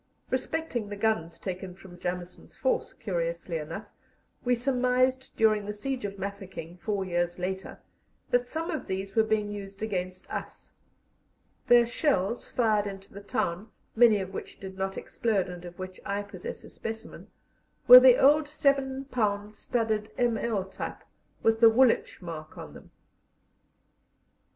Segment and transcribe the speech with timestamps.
[0.31, 3.85] Respecting the guns taken from Jameson's force, curiously enough,
[4.43, 7.77] we surmised during the siege of Mafeking, four years later,
[8.31, 10.73] that some of these were being used against us.
[11.67, 15.99] Their shells fired into the town, many of which did not explode, and of which
[16.03, 17.27] I possess a specimen,
[17.87, 20.65] were the old seven pound studded M.L.
[20.65, 21.03] type,
[21.43, 22.89] with the Woolwich mark on them.